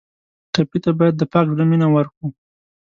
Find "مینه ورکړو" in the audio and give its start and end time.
1.71-2.27